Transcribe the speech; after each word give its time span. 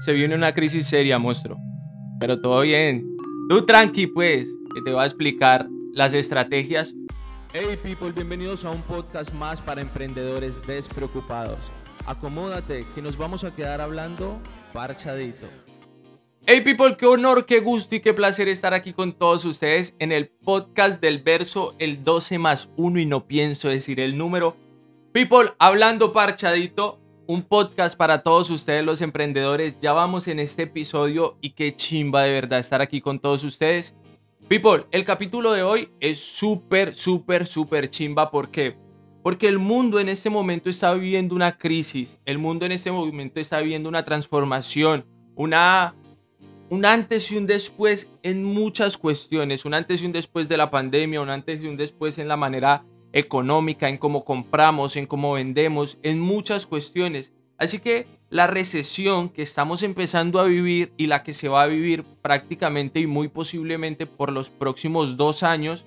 se 0.00 0.14
viene 0.14 0.34
una 0.34 0.54
crisis 0.54 0.86
seria, 0.86 1.18
monstruo. 1.18 1.58
Pero 2.18 2.40
todo 2.40 2.62
bien. 2.62 3.06
Tú 3.50 3.66
tranqui, 3.66 4.06
pues, 4.06 4.48
que 4.74 4.80
te 4.82 4.92
voy 4.92 5.02
a 5.02 5.04
explicar 5.04 5.68
las 5.92 6.14
estrategias. 6.14 6.94
Hey 7.52 7.78
people, 7.82 8.10
bienvenidos 8.12 8.64
a 8.64 8.70
un 8.70 8.80
podcast 8.82 9.32
más 9.34 9.60
para 9.60 9.82
emprendedores 9.82 10.66
despreocupados. 10.66 11.70
Acomódate, 12.06 12.86
que 12.94 13.02
nos 13.02 13.18
vamos 13.18 13.44
a 13.44 13.54
quedar 13.54 13.82
hablando 13.82 14.40
parchadito. 14.72 15.46
Hey 16.46 16.62
people, 16.62 16.96
qué 16.96 17.04
honor, 17.04 17.44
qué 17.44 17.60
gusto 17.60 17.96
y 17.96 18.00
qué 18.00 18.14
placer 18.14 18.48
estar 18.48 18.72
aquí 18.72 18.94
con 18.94 19.12
todos 19.12 19.44
ustedes 19.44 19.94
en 19.98 20.12
el 20.12 20.28
podcast 20.28 21.02
del 21.02 21.22
verso 21.22 21.74
el 21.78 22.02
12 22.02 22.38
más 22.38 22.70
1 22.76 23.00
y 23.00 23.04
no 23.04 23.26
pienso 23.26 23.68
decir 23.68 24.00
el 24.00 24.16
número. 24.16 24.56
People, 25.12 25.50
hablando 25.58 26.14
parchadito, 26.14 27.00
un 27.30 27.42
podcast 27.44 27.96
para 27.96 28.24
todos 28.24 28.50
ustedes 28.50 28.84
los 28.84 29.00
emprendedores. 29.02 29.80
Ya 29.80 29.92
vamos 29.92 30.26
en 30.26 30.40
este 30.40 30.64
episodio 30.64 31.38
y 31.40 31.50
qué 31.50 31.76
chimba 31.76 32.24
de 32.24 32.32
verdad 32.32 32.58
estar 32.58 32.80
aquí 32.80 33.00
con 33.00 33.20
todos 33.20 33.44
ustedes. 33.44 33.94
People, 34.48 34.86
el 34.90 35.04
capítulo 35.04 35.52
de 35.52 35.62
hoy 35.62 35.90
es 36.00 36.18
súper, 36.18 36.92
súper, 36.96 37.46
súper 37.46 37.88
chimba. 37.88 38.32
¿Por 38.32 38.50
qué? 38.50 38.76
Porque 39.22 39.46
el 39.46 39.60
mundo 39.60 40.00
en 40.00 40.08
este 40.08 40.28
momento 40.28 40.68
está 40.68 40.92
viviendo 40.92 41.36
una 41.36 41.56
crisis. 41.56 42.18
El 42.24 42.38
mundo 42.38 42.66
en 42.66 42.72
este 42.72 42.90
momento 42.90 43.38
está 43.38 43.60
viviendo 43.60 43.88
una 43.88 44.04
transformación. 44.04 45.06
Una, 45.36 45.94
un 46.68 46.84
antes 46.84 47.30
y 47.30 47.36
un 47.36 47.46
después 47.46 48.10
en 48.24 48.42
muchas 48.42 48.96
cuestiones. 48.96 49.64
Un 49.64 49.74
antes 49.74 50.02
y 50.02 50.06
un 50.06 50.12
después 50.12 50.48
de 50.48 50.56
la 50.56 50.68
pandemia. 50.68 51.20
Un 51.20 51.30
antes 51.30 51.62
y 51.62 51.68
un 51.68 51.76
después 51.76 52.18
en 52.18 52.26
la 52.26 52.36
manera 52.36 52.84
económica, 53.12 53.88
en 53.88 53.98
cómo 53.98 54.24
compramos, 54.24 54.96
en 54.96 55.06
cómo 55.06 55.32
vendemos, 55.32 55.98
en 56.02 56.20
muchas 56.20 56.66
cuestiones. 56.66 57.32
Así 57.58 57.78
que 57.78 58.06
la 58.30 58.46
recesión 58.46 59.28
que 59.28 59.42
estamos 59.42 59.82
empezando 59.82 60.40
a 60.40 60.44
vivir 60.44 60.92
y 60.96 61.08
la 61.08 61.22
que 61.22 61.34
se 61.34 61.48
va 61.48 61.62
a 61.62 61.66
vivir 61.66 62.04
prácticamente 62.22 63.00
y 63.00 63.06
muy 63.06 63.28
posiblemente 63.28 64.06
por 64.06 64.32
los 64.32 64.48
próximos 64.48 65.16
dos 65.16 65.42
años 65.42 65.84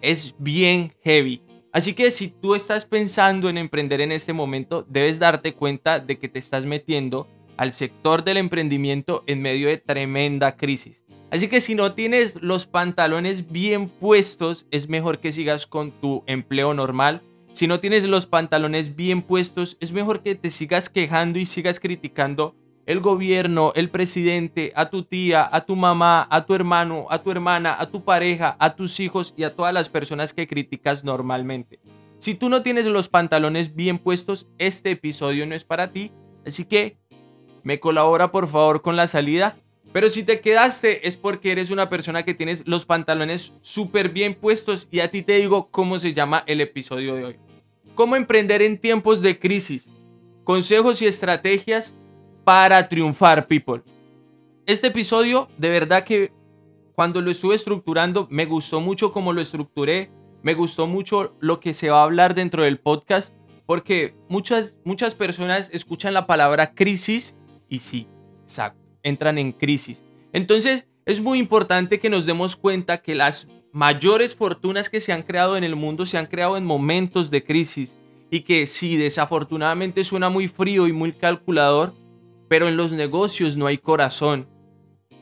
es 0.00 0.34
bien 0.38 0.94
heavy. 1.02 1.42
Así 1.72 1.92
que 1.92 2.10
si 2.10 2.28
tú 2.28 2.54
estás 2.54 2.84
pensando 2.84 3.50
en 3.50 3.58
emprender 3.58 4.00
en 4.00 4.12
este 4.12 4.32
momento, 4.32 4.86
debes 4.88 5.18
darte 5.18 5.54
cuenta 5.54 5.98
de 5.98 6.18
que 6.18 6.28
te 6.28 6.38
estás 6.38 6.64
metiendo 6.64 7.26
al 7.56 7.72
sector 7.72 8.24
del 8.24 8.36
emprendimiento 8.36 9.24
en 9.26 9.42
medio 9.42 9.68
de 9.68 9.78
tremenda 9.78 10.56
crisis. 10.56 11.02
Así 11.30 11.48
que 11.48 11.60
si 11.60 11.74
no 11.74 11.92
tienes 11.92 12.42
los 12.42 12.66
pantalones 12.66 13.50
bien 13.50 13.88
puestos, 13.88 14.66
es 14.70 14.88
mejor 14.88 15.18
que 15.18 15.32
sigas 15.32 15.66
con 15.66 15.90
tu 15.90 16.22
empleo 16.26 16.74
normal. 16.74 17.22
Si 17.52 17.66
no 17.66 17.80
tienes 17.80 18.04
los 18.04 18.26
pantalones 18.26 18.96
bien 18.96 19.22
puestos, 19.22 19.76
es 19.80 19.92
mejor 19.92 20.22
que 20.22 20.34
te 20.34 20.50
sigas 20.50 20.88
quejando 20.88 21.38
y 21.38 21.46
sigas 21.46 21.80
criticando 21.80 22.54
el 22.86 23.00
gobierno, 23.00 23.72
el 23.74 23.88
presidente, 23.88 24.72
a 24.76 24.90
tu 24.90 25.04
tía, 25.04 25.48
a 25.50 25.64
tu 25.64 25.74
mamá, 25.74 26.26
a 26.30 26.44
tu 26.44 26.54
hermano, 26.54 27.06
a 27.10 27.22
tu 27.22 27.30
hermana, 27.30 27.76
a 27.78 27.86
tu 27.86 28.04
pareja, 28.04 28.56
a 28.58 28.76
tus 28.76 29.00
hijos 29.00 29.34
y 29.36 29.44
a 29.44 29.54
todas 29.54 29.72
las 29.72 29.88
personas 29.88 30.32
que 30.32 30.46
criticas 30.46 31.04
normalmente. 31.04 31.80
Si 32.18 32.34
tú 32.34 32.48
no 32.48 32.62
tienes 32.62 32.86
los 32.86 33.08
pantalones 33.08 33.74
bien 33.74 33.98
puestos, 33.98 34.46
este 34.58 34.92
episodio 34.92 35.46
no 35.46 35.54
es 35.54 35.64
para 35.64 35.88
ti. 35.88 36.12
Así 36.46 36.64
que 36.64 36.98
me 37.64 37.80
colabora 37.80 38.30
por 38.30 38.46
favor 38.46 38.80
con 38.80 38.94
la 38.94 39.08
salida 39.08 39.56
pero 39.94 40.08
si 40.08 40.24
te 40.24 40.40
quedaste 40.40 41.06
es 41.06 41.16
porque 41.16 41.52
eres 41.52 41.70
una 41.70 41.88
persona 41.88 42.24
que 42.24 42.34
tienes 42.34 42.66
los 42.66 42.84
pantalones 42.84 43.52
súper 43.60 44.08
bien 44.08 44.34
puestos 44.34 44.88
y 44.90 44.98
a 44.98 45.08
ti 45.08 45.22
te 45.22 45.34
digo 45.34 45.68
cómo 45.70 46.00
se 46.00 46.12
llama 46.12 46.42
el 46.48 46.60
episodio 46.60 47.14
de 47.14 47.24
hoy. 47.24 47.36
¿Cómo 47.94 48.16
emprender 48.16 48.60
en 48.60 48.76
tiempos 48.76 49.22
de 49.22 49.38
crisis? 49.38 49.88
Consejos 50.42 51.00
y 51.00 51.06
estrategias 51.06 51.94
para 52.42 52.88
triunfar, 52.88 53.46
people. 53.46 53.84
Este 54.66 54.88
episodio, 54.88 55.46
de 55.58 55.68
verdad 55.68 56.02
que 56.02 56.32
cuando 56.96 57.20
lo 57.20 57.30
estuve 57.30 57.54
estructurando, 57.54 58.26
me 58.32 58.46
gustó 58.46 58.80
mucho 58.80 59.12
cómo 59.12 59.32
lo 59.32 59.40
estructuré, 59.40 60.10
me 60.42 60.54
gustó 60.54 60.88
mucho 60.88 61.36
lo 61.38 61.60
que 61.60 61.72
se 61.72 61.90
va 61.90 62.00
a 62.00 62.04
hablar 62.04 62.34
dentro 62.34 62.64
del 62.64 62.80
podcast, 62.80 63.32
porque 63.64 64.16
muchas, 64.28 64.76
muchas 64.84 65.14
personas 65.14 65.70
escuchan 65.72 66.14
la 66.14 66.26
palabra 66.26 66.74
crisis 66.74 67.36
y 67.74 67.78
sí, 67.78 68.06
exacto 68.44 68.84
entran 69.04 69.38
en 69.38 69.52
crisis. 69.52 70.02
Entonces, 70.32 70.88
es 71.06 71.20
muy 71.20 71.38
importante 71.38 72.00
que 72.00 72.10
nos 72.10 72.26
demos 72.26 72.56
cuenta 72.56 73.02
que 73.02 73.14
las 73.14 73.46
mayores 73.72 74.34
fortunas 74.34 74.88
que 74.88 75.00
se 75.00 75.12
han 75.12 75.22
creado 75.22 75.56
en 75.56 75.62
el 75.62 75.76
mundo 75.76 76.06
se 76.06 76.18
han 76.18 76.26
creado 76.26 76.56
en 76.56 76.64
momentos 76.64 77.30
de 77.30 77.44
crisis 77.44 77.96
y 78.30 78.40
que 78.40 78.66
sí, 78.66 78.96
desafortunadamente 78.96 80.02
suena 80.02 80.30
muy 80.30 80.48
frío 80.48 80.88
y 80.88 80.92
muy 80.92 81.12
calculador, 81.12 81.92
pero 82.48 82.66
en 82.66 82.76
los 82.76 82.92
negocios 82.92 83.56
no 83.56 83.66
hay 83.66 83.78
corazón. 83.78 84.48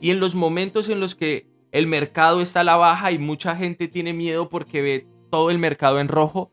Y 0.01 0.09
en 0.09 0.19
los 0.19 0.33
momentos 0.33 0.89
en 0.89 0.99
los 0.99 1.13
que 1.13 1.47
el 1.71 1.85
mercado 1.85 2.41
está 2.41 2.61
a 2.61 2.63
la 2.63 2.75
baja 2.75 3.11
y 3.11 3.19
mucha 3.19 3.55
gente 3.55 3.87
tiene 3.87 4.13
miedo 4.13 4.49
porque 4.49 4.81
ve 4.81 5.07
todo 5.29 5.51
el 5.51 5.59
mercado 5.59 5.99
en 5.99 6.07
rojo, 6.07 6.51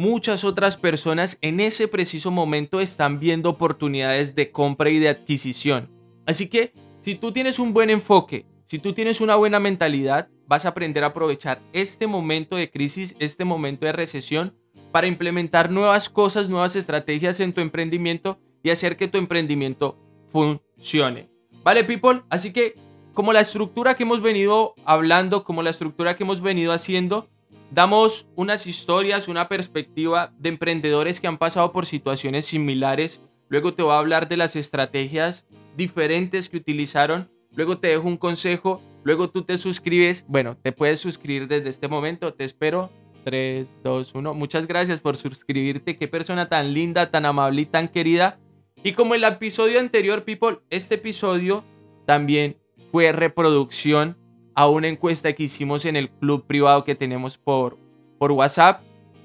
muchas 0.00 0.44
otras 0.44 0.78
personas 0.78 1.36
en 1.42 1.60
ese 1.60 1.86
preciso 1.86 2.30
momento 2.30 2.80
están 2.80 3.20
viendo 3.20 3.50
oportunidades 3.50 4.34
de 4.34 4.50
compra 4.50 4.88
y 4.88 4.98
de 4.98 5.10
adquisición. 5.10 5.90
Así 6.24 6.48
que 6.48 6.72
si 7.02 7.16
tú 7.16 7.32
tienes 7.32 7.58
un 7.58 7.74
buen 7.74 7.90
enfoque, 7.90 8.46
si 8.64 8.78
tú 8.78 8.94
tienes 8.94 9.20
una 9.20 9.36
buena 9.36 9.60
mentalidad, 9.60 10.30
vas 10.46 10.64
a 10.64 10.70
aprender 10.70 11.04
a 11.04 11.08
aprovechar 11.08 11.60
este 11.74 12.06
momento 12.06 12.56
de 12.56 12.70
crisis, 12.70 13.14
este 13.18 13.44
momento 13.44 13.84
de 13.84 13.92
recesión, 13.92 14.56
para 14.90 15.06
implementar 15.06 15.70
nuevas 15.70 16.08
cosas, 16.08 16.48
nuevas 16.48 16.76
estrategias 16.76 17.38
en 17.40 17.52
tu 17.52 17.60
emprendimiento 17.60 18.38
y 18.62 18.70
hacer 18.70 18.96
que 18.96 19.06
tu 19.06 19.18
emprendimiento 19.18 19.98
funcione. 20.28 21.28
¿Vale, 21.62 21.84
people? 21.84 22.22
Así 22.30 22.54
que, 22.54 22.74
como 23.12 23.34
la 23.34 23.40
estructura 23.40 23.96
que 23.96 24.04
hemos 24.04 24.22
venido 24.22 24.74
hablando, 24.86 25.44
como 25.44 25.62
la 25.62 25.70
estructura 25.70 26.16
que 26.16 26.22
hemos 26.22 26.40
venido 26.40 26.72
haciendo, 26.72 27.28
damos 27.70 28.26
unas 28.36 28.66
historias, 28.66 29.28
una 29.28 29.48
perspectiva 29.48 30.32
de 30.38 30.48
emprendedores 30.50 31.20
que 31.20 31.26
han 31.26 31.38
pasado 31.38 31.72
por 31.72 31.86
situaciones 31.86 32.46
similares. 32.46 33.20
Luego 33.48 33.74
te 33.74 33.82
voy 33.82 33.92
a 33.92 33.98
hablar 33.98 34.28
de 34.28 34.36
las 34.36 34.56
estrategias 34.56 35.46
diferentes 35.76 36.48
que 36.48 36.56
utilizaron. 36.56 37.30
Luego 37.54 37.78
te 37.78 37.88
dejo 37.88 38.06
un 38.06 38.16
consejo, 38.16 38.80
luego 39.02 39.30
tú 39.30 39.42
te 39.42 39.56
suscribes. 39.56 40.24
Bueno, 40.28 40.56
te 40.56 40.72
puedes 40.72 41.00
suscribir 41.00 41.48
desde 41.48 41.68
este 41.68 41.88
momento. 41.88 42.34
Te 42.34 42.44
espero. 42.44 42.90
3, 43.24 43.76
2, 43.84 44.14
1. 44.14 44.34
Muchas 44.34 44.66
gracias 44.66 45.00
por 45.00 45.16
suscribirte. 45.16 45.96
Qué 45.96 46.08
persona 46.08 46.48
tan 46.48 46.72
linda, 46.72 47.10
tan 47.10 47.26
amable 47.26 47.62
y 47.62 47.66
tan 47.66 47.88
querida. 47.88 48.38
Y 48.82 48.92
como 48.92 49.14
el 49.14 49.24
episodio 49.24 49.78
anterior, 49.78 50.24
people, 50.24 50.60
este 50.70 50.94
episodio 50.94 51.62
también 52.06 52.56
fue 52.90 53.12
reproducción 53.12 54.16
a 54.60 54.68
una 54.68 54.88
encuesta 54.88 55.32
que 55.32 55.44
hicimos 55.44 55.86
en 55.86 55.96
el 55.96 56.10
club 56.10 56.44
privado 56.46 56.84
que 56.84 56.94
tenemos 56.94 57.38
por, 57.38 57.78
por 58.18 58.30
WhatsApp. 58.30 58.82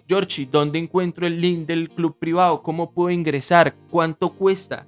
Georgie, 0.08 0.48
¿dónde 0.50 0.80
encuentro 0.80 1.28
el 1.28 1.42
link 1.42 1.68
del 1.68 1.90
club 1.90 2.18
privado? 2.18 2.64
¿Cómo 2.64 2.94
puedo 2.94 3.10
ingresar? 3.10 3.76
¿Cuánto 3.90 4.30
cuesta? 4.30 4.88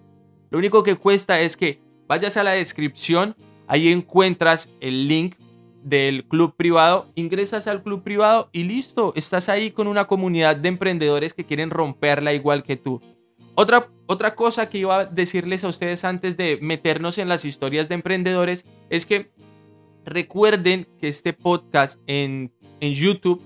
Lo 0.49 0.57
único 0.57 0.83
que 0.83 0.95
cuesta 0.95 1.37
es 1.41 1.57
que 1.57 1.81
vayas 2.07 2.37
a 2.37 2.45
la 2.45 2.51
descripción, 2.51 3.35
ahí 3.67 3.89
encuentras 3.89 4.69
el 4.79 5.09
link 5.09 5.35
del 5.83 6.25
club 6.25 6.55
privado, 6.55 7.07
ingresas 7.15 7.67
al 7.67 7.83
club 7.83 8.03
privado 8.03 8.49
y 8.53 8.63
listo, 8.63 9.11
estás 9.17 9.49
ahí 9.49 9.71
con 9.71 9.87
una 9.87 10.07
comunidad 10.07 10.55
de 10.55 10.69
emprendedores 10.69 11.33
que 11.33 11.43
quieren 11.43 11.71
romperla 11.71 12.31
igual 12.31 12.63
que 12.63 12.77
tú. 12.77 13.01
Otra, 13.55 13.89
otra 14.05 14.33
cosa 14.33 14.69
que 14.69 14.77
iba 14.77 14.99
a 14.99 15.05
decirles 15.05 15.65
a 15.65 15.67
ustedes 15.67 16.05
antes 16.05 16.37
de 16.37 16.57
meternos 16.61 17.17
en 17.17 17.27
las 17.27 17.43
historias 17.43 17.89
de 17.89 17.95
emprendedores 17.95 18.65
es 18.89 19.05
que 19.05 19.29
recuerden 20.07 20.87
que 20.99 21.09
este 21.09 21.33
podcast 21.33 21.99
en, 22.07 22.51
en 22.79 22.93
YouTube 22.93 23.41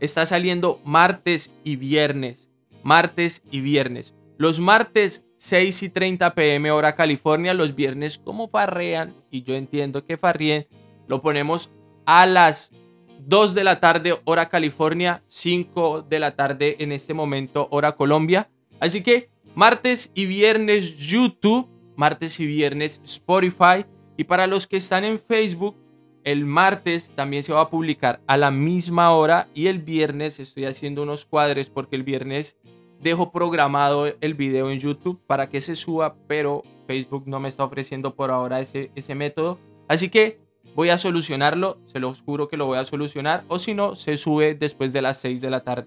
está 0.00 0.24
saliendo 0.24 0.80
martes 0.84 1.50
y 1.64 1.76
viernes. 1.76 2.48
Martes 2.82 3.42
y 3.50 3.60
viernes. 3.60 4.14
Los 4.38 4.60
martes 4.60 5.26
6 5.36 5.82
y 5.82 5.88
30 5.90 6.34
pm 6.34 6.70
hora 6.70 6.94
California, 6.94 7.52
los 7.52 7.74
viernes 7.74 8.18
como 8.18 8.48
farrean, 8.48 9.12
y 9.30 9.42
yo 9.42 9.54
entiendo 9.54 10.04
que 10.04 10.16
farrien, 10.16 10.66
lo 11.08 11.20
ponemos 11.20 11.70
a 12.06 12.26
las 12.26 12.72
2 13.20 13.54
de 13.54 13.64
la 13.64 13.80
tarde 13.80 14.18
hora 14.24 14.48
California, 14.48 15.22
5 15.26 16.02
de 16.02 16.18
la 16.18 16.36
tarde 16.36 16.76
en 16.78 16.92
este 16.92 17.14
momento 17.14 17.68
hora 17.70 17.96
Colombia. 17.96 18.50
Así 18.80 19.02
que 19.02 19.30
martes 19.54 20.10
y 20.14 20.26
viernes 20.26 20.98
YouTube, 20.98 21.68
martes 21.96 22.38
y 22.40 22.46
viernes 22.46 23.00
Spotify, 23.04 23.86
y 24.16 24.24
para 24.24 24.46
los 24.46 24.66
que 24.66 24.76
están 24.76 25.04
en 25.04 25.18
Facebook, 25.18 25.76
el 26.24 26.46
martes 26.46 27.12
también 27.14 27.42
se 27.42 27.52
va 27.52 27.60
a 27.60 27.70
publicar 27.70 28.20
a 28.26 28.36
la 28.36 28.50
misma 28.50 29.12
hora 29.12 29.46
y 29.54 29.66
el 29.66 29.78
viernes 29.78 30.40
estoy 30.40 30.64
haciendo 30.64 31.02
unos 31.02 31.26
cuadres 31.26 31.68
porque 31.68 31.96
el 31.96 32.02
viernes 32.02 32.56
dejo 33.00 33.30
programado 33.30 34.06
el 34.06 34.34
video 34.34 34.70
en 34.70 34.80
YouTube 34.80 35.20
para 35.26 35.50
que 35.50 35.60
se 35.60 35.76
suba, 35.76 36.16
pero 36.26 36.62
Facebook 36.86 37.24
no 37.26 37.40
me 37.40 37.50
está 37.50 37.64
ofreciendo 37.64 38.14
por 38.14 38.30
ahora 38.30 38.60
ese, 38.60 38.90
ese 38.94 39.14
método. 39.14 39.58
Así 39.86 40.08
que 40.08 40.40
voy 40.74 40.88
a 40.88 40.96
solucionarlo, 40.96 41.78
se 41.84 42.00
los 42.00 42.22
juro 42.22 42.48
que 42.48 42.56
lo 42.56 42.66
voy 42.66 42.78
a 42.78 42.84
solucionar, 42.84 43.44
o 43.48 43.58
si 43.58 43.74
no, 43.74 43.94
se 43.94 44.16
sube 44.16 44.54
después 44.54 44.94
de 44.94 45.02
las 45.02 45.18
6 45.18 45.42
de 45.42 45.50
la 45.50 45.60
tarde. 45.60 45.86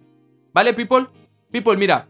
¿Vale, 0.54 0.76
people? 0.76 1.08
People, 1.52 1.78
mira, 1.78 2.08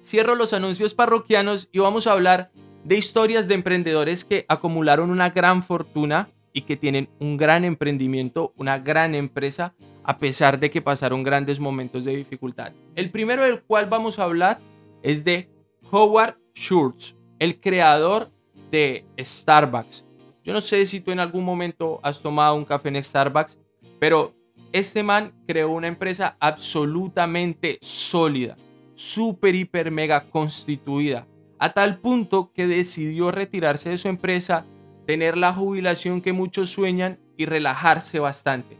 cierro 0.00 0.36
los 0.36 0.52
anuncios 0.52 0.94
parroquianos 0.94 1.68
y 1.72 1.80
vamos 1.80 2.06
a 2.06 2.12
hablar 2.12 2.52
de 2.84 2.96
historias 2.96 3.48
de 3.48 3.54
emprendedores 3.54 4.24
que 4.24 4.44
acumularon 4.48 5.10
una 5.10 5.30
gran 5.30 5.64
fortuna 5.64 6.28
y 6.52 6.62
que 6.62 6.76
tienen 6.76 7.08
un 7.18 7.36
gran 7.36 7.64
emprendimiento, 7.64 8.52
una 8.56 8.78
gran 8.78 9.14
empresa, 9.14 9.74
a 10.04 10.18
pesar 10.18 10.58
de 10.58 10.70
que 10.70 10.82
pasaron 10.82 11.22
grandes 11.22 11.60
momentos 11.60 12.04
de 12.04 12.16
dificultad. 12.16 12.72
El 12.94 13.10
primero 13.10 13.42
del 13.42 13.62
cual 13.62 13.86
vamos 13.86 14.18
a 14.18 14.24
hablar 14.24 14.58
es 15.02 15.24
de 15.24 15.48
Howard 15.90 16.36
Schultz, 16.54 17.16
el 17.38 17.60
creador 17.60 18.30
de 18.70 19.04
Starbucks. 19.18 20.06
Yo 20.44 20.52
no 20.52 20.60
sé 20.60 20.84
si 20.86 21.00
tú 21.00 21.10
en 21.10 21.20
algún 21.20 21.44
momento 21.44 22.00
has 22.02 22.20
tomado 22.20 22.54
un 22.54 22.64
café 22.64 22.88
en 22.88 23.02
Starbucks, 23.02 23.58
pero 23.98 24.34
este 24.72 25.02
man 25.02 25.32
creó 25.46 25.70
una 25.70 25.86
empresa 25.86 26.36
absolutamente 26.40 27.78
sólida, 27.80 28.56
súper, 28.94 29.54
hiper, 29.54 29.90
mega 29.90 30.22
constituida, 30.22 31.26
a 31.58 31.72
tal 31.72 31.98
punto 31.98 32.52
que 32.52 32.66
decidió 32.66 33.30
retirarse 33.30 33.90
de 33.90 33.98
su 33.98 34.08
empresa, 34.08 34.66
tener 35.06 35.36
la 35.36 35.52
jubilación 35.52 36.20
que 36.20 36.32
muchos 36.32 36.70
sueñan 36.70 37.18
y 37.36 37.46
relajarse 37.46 38.18
bastante. 38.18 38.78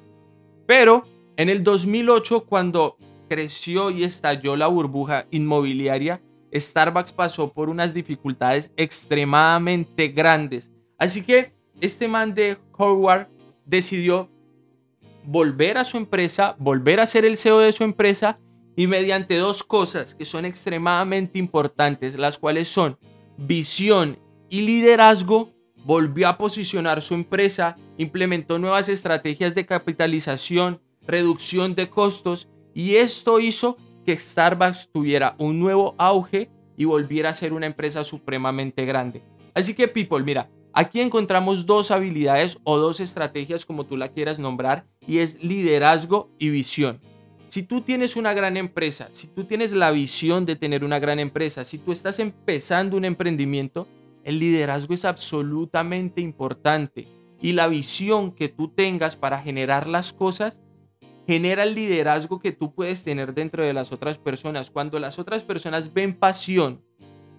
Pero 0.67 1.05
en 1.37 1.49
el 1.49 1.63
2008, 1.63 2.45
cuando 2.45 2.97
creció 3.29 3.91
y 3.91 4.05
estalló 4.05 4.57
la 4.57 4.67
burbuja 4.67 5.27
inmobiliaria, 5.31 6.21
Starbucks 6.55 7.13
pasó 7.13 7.53
por 7.53 7.69
unas 7.69 7.95
dificultades 7.95 8.73
extremadamente 8.77 10.09
grandes. 10.09 10.71
Así 10.99 11.23
que 11.23 11.53
este 11.81 12.09
man 12.09 12.35
de 12.35 12.59
Howard 12.77 13.29
decidió 13.65 14.29
volver 15.25 15.79
a 15.79 15.85
su 15.85 15.97
empresa, 15.97 16.57
volver 16.59 17.01
a 17.01 17.07
ser 17.07 17.25
el 17.25 17.37
CEO 17.37 17.61
de 17.61 17.73
su 17.73 17.85
empresa 17.85 18.39
y 18.77 18.87
mediante 18.87 19.37
dos 19.37 19.63
cosas 19.63 20.15
que 20.15 20.25
son 20.25 20.45
extremadamente 20.45 21.39
importantes, 21.39 22.15
las 22.15 22.39
cuales 22.39 22.69
son 22.69 22.99
visión 23.37 24.19
y 24.49 24.63
liderazgo, 24.63 25.52
volvió 25.85 26.29
a 26.29 26.39
posicionar 26.39 27.03
su 27.03 27.15
empresa, 27.15 27.77
implementó 27.99 28.59
nuevas 28.59 28.89
estrategias 28.89 29.55
de 29.55 29.67
capitalización, 29.67 30.81
reducción 31.07 31.75
de 31.75 31.91
costos 31.91 32.49
y 32.75 32.97
esto 32.97 33.41
hizo 33.41 33.77
que 34.05 34.17
Starbucks 34.17 34.91
tuviera 34.93 35.35
un 35.39 35.59
nuevo 35.61 35.95
auge 35.99 36.51
y 36.77 36.85
volviera 36.85 37.31
a 37.31 37.35
ser 37.35 37.53
una 37.53 37.67
empresa 37.67 38.05
supremamente 38.05 38.85
grande. 38.85 39.23
Así 39.55 39.75
que 39.75 39.89
people, 39.89 40.23
mira, 40.23 40.51
aquí 40.73 41.01
encontramos 41.01 41.67
dos 41.67 41.91
habilidades 41.91 42.59
o 42.65 42.79
dos 42.79 43.01
estrategias 43.01 43.65
como 43.65 43.85
tú 43.85 43.97
la 43.97 44.09
quieras 44.09 44.39
nombrar 44.39 44.87
y 45.07 45.19
es 45.19 45.43
liderazgo 45.43 46.31
y 46.39 46.51
visión. 46.51 47.01
Si 47.49 47.63
tú 47.63 47.83
tienes 47.83 48.17
una 48.17 48.33
gran 48.33 48.57
empresa, 48.57 49.09
si 49.13 49.27
tú 49.27 49.45
tienes 49.45 49.73
la 49.75 49.91
visión 49.91 50.47
de 50.47 50.57
tener 50.57 50.85
una 50.85 50.99
gran 50.99 51.19
empresa, 51.19 51.65
si 51.65 51.77
tú 51.77 51.93
estás 51.93 52.19
empezando 52.19 52.97
un 52.97 53.05
emprendimiento, 53.05 53.87
el 54.25 54.39
liderazgo 54.39 54.95
es 54.95 55.05
absolutamente 55.05 56.21
importante 56.21 57.07
y 57.41 57.53
la 57.53 57.67
visión 57.67 58.33
que 58.33 58.49
tú 58.49 58.69
tengas 58.69 59.17
para 59.17 59.41
generar 59.41 59.87
las 59.87 60.13
cosas 60.13 60.61
genera 61.27 61.65
el 61.65 61.75
liderazgo 61.75 62.41
que 62.41 62.53
tú 62.53 62.75
puedes 62.75 63.05
tener 63.05 63.35
dentro 63.35 63.65
de 63.65 63.73
las 63.73 63.93
otras 63.93 64.19
personas. 64.19 64.71
Cuando 64.71 64.99
las 64.99 65.19
otras 65.19 65.43
personas 65.43 65.93
ven 65.93 66.19
pasión 66.19 66.85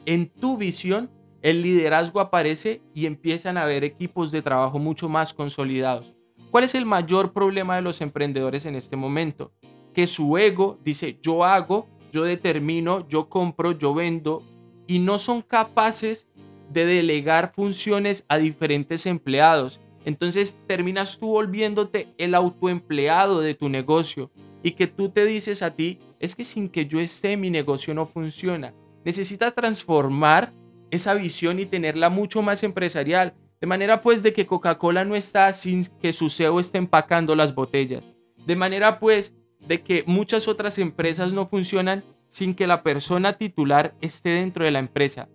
en 0.05 0.29
tu 0.29 0.57
visión, 0.57 1.09
el 1.41 1.61
liderazgo 1.61 2.19
aparece 2.19 2.81
y 2.93 3.05
empiezan 3.05 3.57
a 3.57 3.63
haber 3.63 3.83
equipos 3.83 4.31
de 4.31 4.41
trabajo 4.41 4.79
mucho 4.79 5.09
más 5.09 5.33
consolidados. 5.33 6.15
¿Cuál 6.51 6.63
es 6.63 6.75
el 6.75 6.85
mayor 6.85 7.33
problema 7.33 7.75
de 7.75 7.81
los 7.81 8.01
emprendedores 8.01 8.65
en 8.65 8.75
este 8.75 8.95
momento? 8.95 9.53
que 9.93 10.07
su 10.07 10.37
ego 10.37 10.79
dice 10.83 11.19
yo 11.21 11.45
hago, 11.45 11.87
yo 12.11 12.23
determino, 12.23 13.07
yo 13.07 13.29
compro, 13.29 13.71
yo 13.71 13.93
vendo 13.93 14.43
y 14.87 14.99
no 14.99 15.17
son 15.17 15.41
capaces 15.41 16.27
de 16.71 16.85
delegar 16.85 17.53
funciones 17.53 18.25
a 18.27 18.37
diferentes 18.37 19.05
empleados. 19.05 19.79
Entonces 20.05 20.57
terminas 20.67 21.19
tú 21.19 21.27
volviéndote 21.27 22.07
el 22.17 22.35
autoempleado 22.35 23.41
de 23.41 23.53
tu 23.53 23.69
negocio 23.69 24.31
y 24.63 24.71
que 24.71 24.87
tú 24.87 25.09
te 25.09 25.25
dices 25.25 25.61
a 25.61 25.75
ti, 25.75 25.99
es 26.19 26.35
que 26.35 26.43
sin 26.43 26.69
que 26.69 26.85
yo 26.85 26.99
esté 26.99 27.37
mi 27.37 27.49
negocio 27.49 27.93
no 27.93 28.05
funciona. 28.05 28.73
Necesitas 29.05 29.53
transformar 29.53 30.51
esa 30.89 31.13
visión 31.13 31.59
y 31.59 31.65
tenerla 31.65 32.09
mucho 32.09 32.41
más 32.41 32.63
empresarial. 32.63 33.33
De 33.59 33.67
manera 33.67 34.01
pues 34.01 34.23
de 34.23 34.33
que 34.33 34.45
Coca-Cola 34.45 35.05
no 35.05 35.15
está 35.15 35.51
sin 35.53 35.85
que 35.85 36.13
su 36.13 36.29
CEO 36.29 36.59
esté 36.59 36.77
empacando 36.77 37.35
las 37.35 37.55
botellas. 37.55 38.03
De 38.45 38.55
manera 38.55 38.99
pues 38.99 39.33
de 39.59 39.81
que 39.81 40.03
muchas 40.05 40.47
otras 40.47 40.77
empresas 40.77 41.33
no 41.33 41.47
funcionan 41.47 42.03
sin 42.27 42.53
que 42.53 42.67
la 42.67 42.83
persona 42.83 43.37
titular 43.37 43.95
esté 44.01 44.29
dentro 44.29 44.65
de 44.65 44.71
la 44.71 44.79
empresa. 44.79 45.29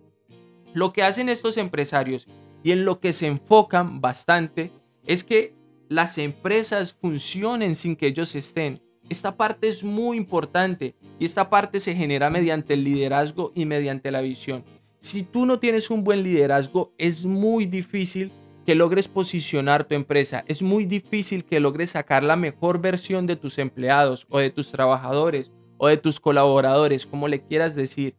Lo 0.73 0.93
que 0.93 1.03
hacen 1.03 1.29
estos 1.29 1.57
empresarios 1.57 2.27
y 2.63 2.71
en 2.71 2.85
lo 2.85 2.99
que 2.99 3.13
se 3.13 3.27
enfocan 3.27 4.01
bastante 4.01 4.71
es 5.05 5.23
que 5.23 5.55
las 5.87 6.17
empresas 6.17 6.93
funcionen 6.93 7.73
sin 7.73 7.95
que 7.95 8.07
ellos 8.07 8.35
estén. 8.35 8.81
Esta 9.09 9.35
parte 9.35 9.67
es 9.67 9.83
muy 9.83 10.17
importante 10.17 10.95
y 11.17 11.25
esta 11.25 11.49
parte 11.49 11.79
se 11.79 11.95
genera 11.95 12.29
mediante 12.29 12.75
el 12.75 12.83
liderazgo 12.83 13.51
y 13.55 13.65
mediante 13.65 14.11
la 14.11 14.21
visión. 14.21 14.63
Si 14.99 15.23
tú 15.23 15.47
no 15.47 15.59
tienes 15.59 15.89
un 15.89 16.03
buen 16.03 16.21
liderazgo, 16.21 16.93
es 16.99 17.25
muy 17.25 17.65
difícil 17.65 18.31
que 18.65 18.75
logres 18.75 19.07
posicionar 19.07 19.85
tu 19.85 19.95
empresa. 19.95 20.43
Es 20.47 20.61
muy 20.61 20.85
difícil 20.85 21.43
que 21.43 21.59
logres 21.59 21.91
sacar 21.91 22.21
la 22.21 22.35
mejor 22.35 22.79
versión 22.79 23.25
de 23.25 23.35
tus 23.35 23.57
empleados 23.57 24.27
o 24.29 24.37
de 24.37 24.51
tus 24.51 24.71
trabajadores 24.71 25.51
o 25.77 25.87
de 25.87 25.97
tus 25.97 26.19
colaboradores, 26.19 27.07
como 27.07 27.27
le 27.27 27.41
quieras 27.41 27.73
decir. 27.73 28.15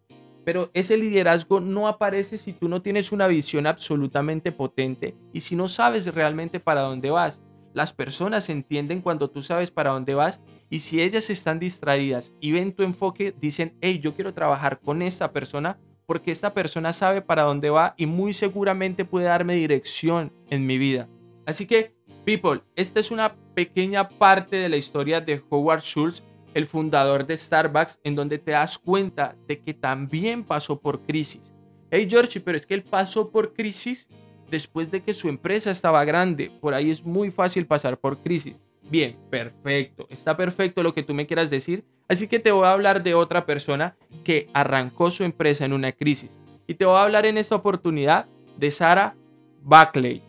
Pero 0.50 0.68
ese 0.74 0.96
liderazgo 0.96 1.60
no 1.60 1.86
aparece 1.86 2.36
si 2.36 2.52
tú 2.52 2.68
no 2.68 2.82
tienes 2.82 3.12
una 3.12 3.28
visión 3.28 3.68
absolutamente 3.68 4.50
potente 4.50 5.14
y 5.32 5.42
si 5.42 5.54
no 5.54 5.68
sabes 5.68 6.12
realmente 6.12 6.58
para 6.58 6.80
dónde 6.80 7.12
vas. 7.12 7.40
Las 7.72 7.92
personas 7.92 8.48
entienden 8.48 9.00
cuando 9.00 9.30
tú 9.30 9.42
sabes 9.42 9.70
para 9.70 9.90
dónde 9.90 10.16
vas 10.16 10.40
y 10.68 10.80
si 10.80 11.00
ellas 11.00 11.30
están 11.30 11.60
distraídas 11.60 12.32
y 12.40 12.50
ven 12.50 12.72
tu 12.72 12.82
enfoque, 12.82 13.32
dicen, 13.38 13.76
hey, 13.80 14.00
yo 14.02 14.12
quiero 14.12 14.34
trabajar 14.34 14.80
con 14.80 15.02
esta 15.02 15.30
persona 15.32 15.78
porque 16.04 16.32
esta 16.32 16.52
persona 16.52 16.92
sabe 16.92 17.22
para 17.22 17.44
dónde 17.44 17.70
va 17.70 17.94
y 17.96 18.06
muy 18.06 18.32
seguramente 18.32 19.04
puede 19.04 19.26
darme 19.26 19.54
dirección 19.54 20.32
en 20.50 20.66
mi 20.66 20.78
vida. 20.78 21.08
Así 21.46 21.68
que, 21.68 21.94
people, 22.24 22.62
esta 22.74 22.98
es 22.98 23.12
una 23.12 23.36
pequeña 23.54 24.08
parte 24.08 24.56
de 24.56 24.68
la 24.68 24.78
historia 24.78 25.20
de 25.20 25.40
Howard 25.48 25.82
Schultz, 25.82 26.24
el 26.54 26.66
fundador 26.66 27.26
de 27.26 27.36
Starbucks, 27.36 28.00
en 28.04 28.14
donde 28.14 28.38
te 28.38 28.52
das 28.52 28.78
cuenta 28.78 29.36
de 29.46 29.60
que 29.60 29.74
también 29.74 30.44
pasó 30.44 30.80
por 30.80 31.00
crisis. 31.00 31.52
Hey 31.90 32.06
George, 32.08 32.40
pero 32.40 32.56
es 32.56 32.66
que 32.66 32.74
él 32.74 32.82
pasó 32.82 33.30
por 33.30 33.52
crisis 33.52 34.08
después 34.50 34.90
de 34.90 35.02
que 35.02 35.14
su 35.14 35.28
empresa 35.28 35.70
estaba 35.70 36.04
grande. 36.04 36.50
Por 36.60 36.74
ahí 36.74 36.90
es 36.90 37.04
muy 37.04 37.30
fácil 37.30 37.66
pasar 37.66 37.98
por 37.98 38.18
crisis. 38.18 38.58
Bien, 38.90 39.16
perfecto. 39.30 40.06
Está 40.08 40.36
perfecto 40.36 40.82
lo 40.82 40.94
que 40.94 41.02
tú 41.02 41.14
me 41.14 41.26
quieras 41.26 41.50
decir. 41.50 41.84
Así 42.08 42.26
que 42.26 42.40
te 42.40 42.50
voy 42.50 42.66
a 42.66 42.72
hablar 42.72 43.02
de 43.02 43.14
otra 43.14 43.46
persona 43.46 43.96
que 44.24 44.48
arrancó 44.52 45.10
su 45.10 45.22
empresa 45.22 45.64
en 45.64 45.72
una 45.72 45.92
crisis. 45.92 46.38
Y 46.66 46.74
te 46.74 46.84
voy 46.84 46.96
a 46.96 47.02
hablar 47.02 47.26
en 47.26 47.38
esta 47.38 47.54
oportunidad 47.54 48.26
de 48.56 48.70
Sarah 48.70 49.16
Buckley. 49.62 50.22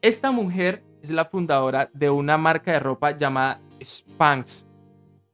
Esta 0.00 0.30
mujer 0.30 0.84
es 1.02 1.10
la 1.10 1.24
fundadora 1.24 1.90
de 1.92 2.10
una 2.10 2.38
marca 2.38 2.72
de 2.72 2.80
ropa 2.80 3.16
llamada 3.16 3.60
Spanx. 3.82 4.66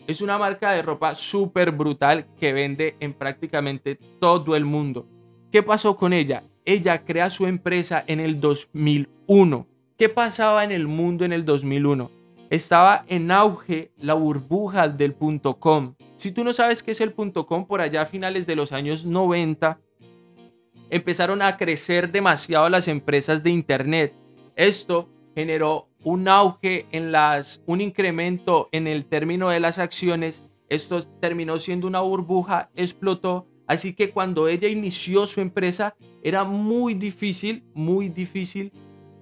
Es 0.06 0.20
una 0.20 0.38
marca 0.38 0.72
de 0.72 0.82
ropa 0.82 1.14
súper 1.14 1.72
brutal 1.72 2.26
que 2.38 2.52
vende 2.52 2.96
en 3.00 3.14
prácticamente 3.14 3.98
todo 4.18 4.56
el 4.56 4.64
mundo. 4.64 5.06
¿Qué 5.52 5.62
pasó 5.62 5.96
con 5.96 6.12
ella? 6.12 6.42
Ella 6.64 7.04
crea 7.04 7.30
su 7.30 7.46
empresa 7.46 8.04
en 8.06 8.20
el 8.20 8.40
2001. 8.40 9.66
¿Qué 9.96 10.08
pasaba 10.08 10.64
en 10.64 10.72
el 10.72 10.86
mundo 10.86 11.24
en 11.24 11.32
el 11.32 11.44
2001? 11.44 12.20
estaba 12.50 13.04
en 13.06 13.30
auge 13.30 13.92
la 13.96 14.14
burbuja 14.14 14.88
del 14.88 15.14
.com. 15.58 15.94
Si 16.16 16.32
tú 16.32 16.42
no 16.42 16.52
sabes 16.52 16.82
qué 16.82 16.90
es 16.90 17.00
el 17.00 17.14
.com, 17.14 17.66
por 17.66 17.80
allá 17.80 18.02
a 18.02 18.06
finales 18.06 18.44
de 18.46 18.56
los 18.56 18.72
años 18.72 19.06
90 19.06 19.80
empezaron 20.90 21.40
a 21.40 21.56
crecer 21.56 22.10
demasiado 22.10 22.68
las 22.68 22.88
empresas 22.88 23.44
de 23.44 23.50
internet. 23.50 24.14
Esto 24.56 25.08
generó 25.36 25.88
un 26.02 26.28
auge 26.28 26.86
en 26.92 27.12
las 27.12 27.62
un 27.66 27.80
incremento 27.80 28.68
en 28.72 28.86
el 28.86 29.06
término 29.06 29.50
de 29.50 29.60
las 29.60 29.78
acciones. 29.78 30.50
Esto 30.68 31.02
terminó 31.20 31.58
siendo 31.58 31.86
una 31.86 32.00
burbuja, 32.00 32.70
explotó. 32.74 33.46
Así 33.66 33.94
que 33.94 34.10
cuando 34.10 34.48
ella 34.48 34.68
inició 34.68 35.26
su 35.26 35.40
empresa 35.40 35.96
era 36.22 36.44
muy 36.44 36.94
difícil, 36.94 37.64
muy 37.74 38.08
difícil 38.08 38.72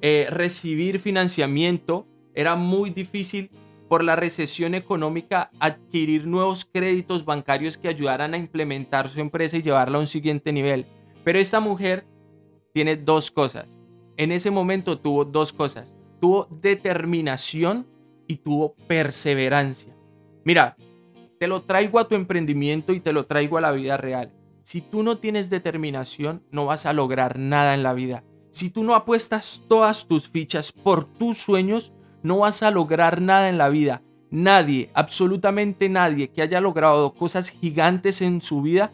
eh, 0.00 0.26
recibir 0.30 1.00
financiamiento 1.00 2.06
era 2.38 2.54
muy 2.54 2.90
difícil 2.90 3.50
por 3.88 4.04
la 4.04 4.14
recesión 4.14 4.76
económica 4.76 5.50
adquirir 5.58 6.28
nuevos 6.28 6.64
créditos 6.64 7.24
bancarios 7.24 7.76
que 7.76 7.88
ayudaran 7.88 8.32
a 8.32 8.36
implementar 8.36 9.08
su 9.08 9.18
empresa 9.20 9.56
y 9.56 9.62
llevarla 9.62 9.98
a 9.98 10.00
un 10.02 10.06
siguiente 10.06 10.52
nivel. 10.52 10.86
Pero 11.24 11.40
esta 11.40 11.58
mujer 11.58 12.06
tiene 12.72 12.94
dos 12.94 13.32
cosas. 13.32 13.66
En 14.16 14.30
ese 14.30 14.52
momento 14.52 14.98
tuvo 14.98 15.24
dos 15.24 15.52
cosas. 15.52 15.96
Tuvo 16.20 16.48
determinación 16.60 17.86
y 18.26 18.36
tuvo 18.36 18.74
perseverancia. 18.86 19.94
Mira, 20.44 20.76
te 21.38 21.46
lo 21.46 21.62
traigo 21.62 21.98
a 21.98 22.08
tu 22.08 22.14
emprendimiento 22.14 22.92
y 22.92 23.00
te 23.00 23.12
lo 23.12 23.26
traigo 23.26 23.58
a 23.58 23.60
la 23.60 23.72
vida 23.72 23.96
real. 23.96 24.32
Si 24.62 24.80
tú 24.80 25.02
no 25.02 25.16
tienes 25.16 25.50
determinación, 25.50 26.42
no 26.50 26.66
vas 26.66 26.84
a 26.84 26.92
lograr 26.92 27.38
nada 27.38 27.74
en 27.74 27.82
la 27.82 27.94
vida. 27.94 28.24
Si 28.50 28.70
tú 28.70 28.84
no 28.84 28.94
apuestas 28.94 29.62
todas 29.68 30.08
tus 30.08 30.28
fichas 30.28 30.72
por 30.72 31.04
tus 31.04 31.38
sueños, 31.38 31.92
no 32.22 32.38
vas 32.38 32.62
a 32.62 32.70
lograr 32.70 33.20
nada 33.20 33.48
en 33.48 33.56
la 33.56 33.68
vida. 33.68 34.02
Nadie, 34.30 34.90
absolutamente 34.92 35.88
nadie 35.88 36.28
que 36.28 36.42
haya 36.42 36.60
logrado 36.60 37.14
cosas 37.14 37.48
gigantes 37.48 38.20
en 38.20 38.42
su 38.42 38.60
vida 38.60 38.92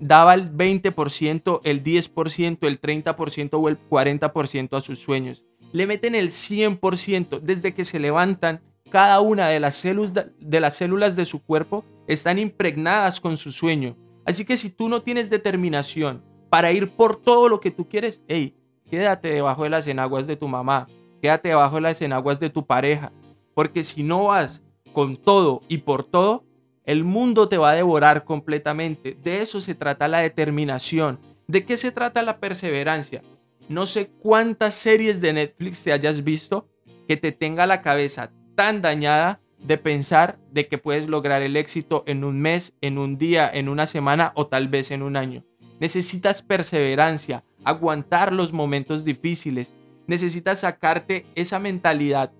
daba 0.00 0.34
el 0.34 0.52
20%, 0.52 1.60
el 1.62 1.84
10%, 1.84 2.58
el 2.66 2.80
30% 2.80 3.50
o 3.52 3.68
el 3.68 3.78
40% 3.78 4.76
a 4.76 4.80
sus 4.80 4.98
sueños. 4.98 5.44
Le 5.72 5.86
meten 5.86 6.14
el 6.14 6.28
100% 6.28 7.40
desde 7.40 7.74
que 7.74 7.84
se 7.84 7.98
levantan. 7.98 8.62
Cada 8.90 9.20
una 9.20 9.48
de 9.48 9.60
las, 9.60 9.74
células, 9.76 11.16
de 11.16 11.24
su 11.24 11.42
cuerpo 11.42 11.84
están 12.06 12.38
impregnadas 12.38 13.20
con 13.20 13.36
su 13.36 13.50
sueño. 13.50 13.96
Así 14.24 14.44
que 14.44 14.56
si 14.56 14.70
tú 14.70 14.88
no 14.88 15.02
tienes 15.02 15.28
determinación 15.28 16.22
para 16.48 16.72
ir 16.72 16.88
por 16.90 17.16
todo 17.16 17.48
lo 17.48 17.60
que 17.60 17.70
tú 17.70 17.88
quieres, 17.88 18.22
hey, 18.28 18.56
quédate 18.88 19.28
debajo 19.28 19.64
de 19.64 19.70
las 19.70 19.86
enaguas 19.86 20.26
de 20.26 20.36
tu 20.36 20.48
mamá, 20.48 20.86
quédate 21.20 21.48
debajo 21.48 21.76
de 21.76 21.82
las 21.82 22.00
enaguas 22.00 22.38
de 22.38 22.50
tu 22.50 22.64
pareja, 22.66 23.12
porque 23.54 23.82
si 23.84 24.02
no 24.02 24.24
vas 24.24 24.62
con 24.92 25.16
todo 25.16 25.62
y 25.68 25.78
por 25.78 26.04
todo, 26.04 26.44
el 26.84 27.02
mundo 27.02 27.48
te 27.48 27.58
va 27.58 27.72
a 27.72 27.74
devorar 27.74 28.24
completamente. 28.24 29.18
De 29.22 29.42
eso 29.42 29.60
se 29.60 29.74
trata 29.74 30.06
la 30.06 30.18
determinación. 30.18 31.18
¿De 31.48 31.64
qué 31.64 31.76
se 31.76 31.92
trata 31.92 32.22
la 32.22 32.38
perseverancia? 32.38 33.22
No 33.68 33.86
sé 33.86 34.10
cuántas 34.20 34.74
series 34.74 35.20
de 35.20 35.32
Netflix 35.32 35.82
te 35.82 35.92
hayas 35.92 36.24
visto 36.24 36.68
que 37.08 37.16
te 37.16 37.32
tenga 37.32 37.66
la 37.66 37.82
cabeza 37.82 38.32
tan 38.54 38.82
dañada 38.82 39.40
de 39.58 39.78
pensar 39.78 40.38
de 40.50 40.68
que 40.68 40.78
puedes 40.78 41.08
lograr 41.08 41.42
el 41.42 41.56
éxito 41.56 42.04
en 42.06 42.24
un 42.24 42.40
mes, 42.40 42.76
en 42.80 42.98
un 42.98 43.18
día, 43.18 43.50
en 43.52 43.68
una 43.68 43.86
semana 43.86 44.32
o 44.34 44.46
tal 44.46 44.68
vez 44.68 44.90
en 44.90 45.02
un 45.02 45.16
año. 45.16 45.44
Necesitas 45.80 46.42
perseverancia, 46.42 47.44
aguantar 47.64 48.32
los 48.32 48.52
momentos 48.52 49.04
difíciles. 49.04 49.72
Necesitas 50.06 50.60
sacarte 50.60 51.26
esa 51.34 51.58
mentalidad 51.58 52.32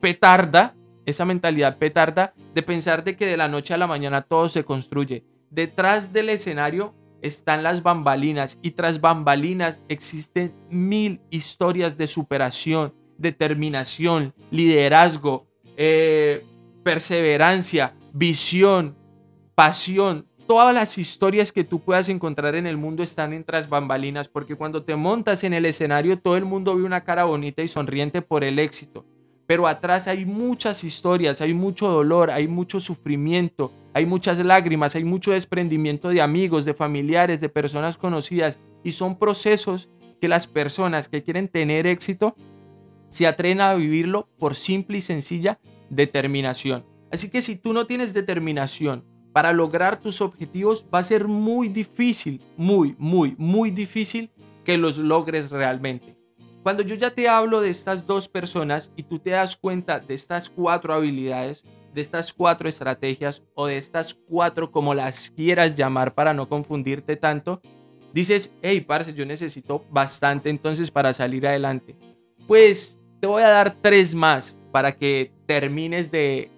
petarda 0.00 0.76
esa 1.06 1.24
mentalidad 1.24 1.78
petarda 1.78 2.34
de 2.54 2.62
pensar 2.62 3.04
de 3.04 3.16
que 3.16 3.26
de 3.26 3.36
la 3.36 3.48
noche 3.48 3.74
a 3.74 3.78
la 3.78 3.86
mañana 3.86 4.22
todo 4.22 4.48
se 4.48 4.64
construye. 4.64 5.24
Detrás 5.50 6.12
del 6.12 6.30
escenario 6.30 6.94
están 7.24 7.62
las 7.62 7.82
bambalinas 7.82 8.58
y 8.60 8.72
tras 8.72 9.00
bambalinas 9.00 9.82
existen 9.88 10.52
mil 10.68 11.22
historias 11.30 11.96
de 11.96 12.06
superación, 12.06 12.92
determinación, 13.16 14.34
liderazgo, 14.50 15.46
eh, 15.78 16.44
perseverancia, 16.82 17.94
visión, 18.12 18.94
pasión. 19.54 20.28
Todas 20.46 20.74
las 20.74 20.98
historias 20.98 21.50
que 21.50 21.64
tú 21.64 21.80
puedas 21.80 22.10
encontrar 22.10 22.56
en 22.56 22.66
el 22.66 22.76
mundo 22.76 23.02
están 23.02 23.32
en 23.32 23.44
tras 23.44 23.70
bambalinas 23.70 24.28
porque 24.28 24.54
cuando 24.54 24.84
te 24.84 24.94
montas 24.94 25.44
en 25.44 25.54
el 25.54 25.64
escenario 25.64 26.18
todo 26.18 26.36
el 26.36 26.44
mundo 26.44 26.76
ve 26.76 26.82
una 26.82 27.04
cara 27.04 27.24
bonita 27.24 27.62
y 27.62 27.68
sonriente 27.68 28.20
por 28.20 28.44
el 28.44 28.58
éxito 28.58 29.06
pero 29.46 29.66
atrás 29.66 30.08
hay 30.08 30.24
muchas 30.24 30.84
historias, 30.84 31.40
hay 31.40 31.54
mucho 31.54 31.88
dolor, 31.88 32.30
hay 32.30 32.48
mucho 32.48 32.80
sufrimiento, 32.80 33.72
hay 33.92 34.06
muchas 34.06 34.38
lágrimas, 34.38 34.96
hay 34.96 35.04
mucho 35.04 35.32
desprendimiento 35.32 36.08
de 36.08 36.22
amigos, 36.22 36.64
de 36.64 36.74
familiares, 36.74 37.40
de 37.40 37.48
personas 37.48 37.96
conocidas 37.96 38.58
y 38.82 38.92
son 38.92 39.18
procesos 39.18 39.88
que 40.20 40.28
las 40.28 40.46
personas 40.46 41.08
que 41.08 41.22
quieren 41.22 41.48
tener 41.48 41.86
éxito 41.86 42.34
se 43.08 43.26
atreven 43.26 43.60
a 43.60 43.74
vivirlo 43.74 44.28
por 44.38 44.54
simple 44.54 44.98
y 44.98 45.02
sencilla 45.02 45.60
determinación. 45.90 46.84
Así 47.12 47.30
que 47.30 47.42
si 47.42 47.56
tú 47.56 47.72
no 47.72 47.86
tienes 47.86 48.12
determinación 48.12 49.04
para 49.32 49.52
lograr 49.52 50.00
tus 50.00 50.20
objetivos, 50.20 50.86
va 50.92 50.98
a 51.00 51.02
ser 51.02 51.28
muy 51.28 51.68
difícil, 51.68 52.40
muy, 52.56 52.96
muy, 52.98 53.34
muy 53.38 53.70
difícil 53.70 54.30
que 54.64 54.78
los 54.78 54.98
logres 54.98 55.50
realmente. 55.50 56.13
Cuando 56.64 56.82
yo 56.82 56.94
ya 56.94 57.10
te 57.10 57.28
hablo 57.28 57.60
de 57.60 57.68
estas 57.68 58.06
dos 58.06 58.26
personas 58.26 58.90
y 58.96 59.02
tú 59.02 59.18
te 59.18 59.30
das 59.30 59.54
cuenta 59.54 60.00
de 60.00 60.14
estas 60.14 60.48
cuatro 60.48 60.94
habilidades, 60.94 61.62
de 61.92 62.00
estas 62.00 62.32
cuatro 62.32 62.70
estrategias 62.70 63.42
o 63.54 63.66
de 63.66 63.76
estas 63.76 64.14
cuatro 64.14 64.72
como 64.72 64.94
las 64.94 65.28
quieras 65.28 65.74
llamar 65.74 66.14
para 66.14 66.32
no 66.32 66.48
confundirte 66.48 67.16
tanto, 67.16 67.60
dices, 68.14 68.50
hey, 68.62 68.80
parce, 68.80 69.12
yo 69.12 69.26
necesito 69.26 69.84
bastante 69.90 70.48
entonces 70.48 70.90
para 70.90 71.12
salir 71.12 71.46
adelante. 71.46 71.96
Pues 72.46 72.98
te 73.20 73.26
voy 73.26 73.42
a 73.42 73.50
dar 73.50 73.74
tres 73.82 74.14
más 74.14 74.56
para 74.72 74.96
que 74.96 75.32
termines 75.44 76.10
de 76.10 76.48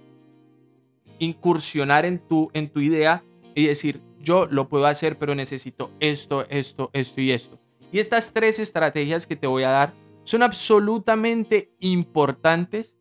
incursionar 1.18 2.06
en 2.06 2.20
tu, 2.20 2.48
en 2.54 2.70
tu 2.70 2.78
idea 2.78 3.24
y 3.56 3.66
decir, 3.66 4.00
yo 4.20 4.46
lo 4.46 4.68
puedo 4.68 4.86
hacer, 4.86 5.18
pero 5.18 5.34
necesito 5.34 5.90
esto, 5.98 6.46
esto, 6.48 6.90
esto 6.92 7.20
y 7.20 7.32
esto. 7.32 7.58
Y 7.92 7.98
estas 7.98 8.32
tres 8.32 8.58
estrategias 8.58 9.26
que 9.26 9.36
te 9.36 9.46
voy 9.46 9.62
a 9.62 9.70
dar 9.70 9.94
son 10.24 10.42
absolutamente 10.42 11.72
importantes 11.80 12.96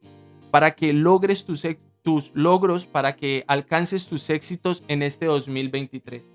para 0.52 0.76
que 0.76 0.94
logres 0.94 1.46
tus, 1.46 1.66
tus 2.02 2.32
logros, 2.36 2.86
para 2.86 3.16
que 3.16 3.44
alcances 3.48 4.08
tus 4.08 4.30
éxitos 4.30 4.84
en 4.88 5.02
este 5.02 5.26
2023. 5.26 6.30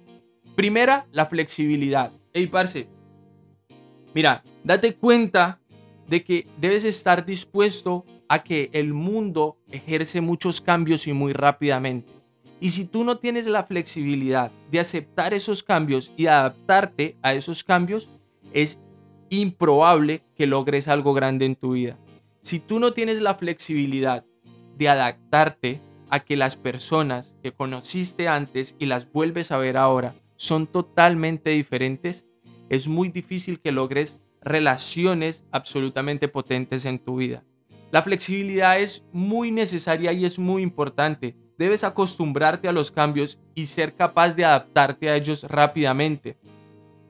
Primera, 0.57 1.07
la 1.13 1.27
flexibilidad. 1.27 2.13
Ey, 2.33 2.49
parce, 2.49 2.89
mira, 4.15 4.43
date 4.65 4.97
cuenta 4.97 5.61
de 6.09 6.25
que 6.25 6.47
debes 6.59 6.85
estar 6.85 7.25
dispuesto 7.25 8.05
a 8.29 8.43
que 8.43 8.69
el 8.73 8.93
mundo 8.93 9.59
ejerce 9.71 10.21
muchos 10.21 10.61
cambios 10.61 11.07
y 11.07 11.13
muy 11.13 11.33
rápidamente. 11.33 12.13
Y 12.61 12.71
si 12.71 12.85
tú 12.85 13.05
no 13.05 13.19
tienes 13.19 13.47
la 13.47 13.65
flexibilidad 13.65 14.51
de 14.71 14.81
aceptar 14.81 15.33
esos 15.33 15.63
cambios 15.63 16.13
y 16.17 16.27
adaptarte 16.27 17.17
a 17.23 17.33
esos 17.33 17.65
cambios, 17.65 18.09
es 18.53 18.81
improbable 19.29 20.23
que 20.35 20.47
logres 20.47 20.89
algo 20.89 21.15
grande 21.15 21.47
en 21.47 21.57
tu 21.57 21.73
vida. 21.73 21.99
Si 22.43 22.59
tú 22.59 22.79
no 22.79 22.93
tienes 22.93 23.21
la 23.21 23.35
flexibilidad 23.35 24.25
de 24.77 24.89
adaptarte 24.89 25.81
a 26.09 26.21
que 26.21 26.37
las 26.37 26.57
personas 26.57 27.35
que 27.43 27.53
conociste 27.53 28.29
antes 28.29 28.77
y 28.79 28.87
las 28.87 29.11
vuelves 29.13 29.53
a 29.53 29.59
ver 29.59 29.77
ahora 29.77 30.15
son 30.37 30.67
totalmente 30.67 31.51
diferentes, 31.51 32.27
es 32.69 32.89
muy 32.89 33.09
difícil 33.11 33.61
que 33.61 33.73
logres 33.73 34.21
relaciones 34.41 35.45
absolutamente 35.53 36.29
potentes 36.29 36.85
en 36.85 36.99
tu 36.99 37.17
vida. 37.17 37.45
La 37.91 38.03
flexibilidad 38.03 38.81
es 38.81 39.05
muy 39.13 39.51
necesaria 39.51 40.13
y 40.13 40.25
es 40.25 40.39
muy 40.39 40.63
importante. 40.63 41.37
Debes 41.59 41.85
acostumbrarte 41.85 42.69
a 42.69 42.73
los 42.73 42.91
cambios 42.91 43.39
y 43.55 43.67
ser 43.67 43.95
capaz 43.95 44.35
de 44.35 44.45
adaptarte 44.45 45.11
a 45.11 45.17
ellos 45.17 45.45
rápidamente. 45.45 46.39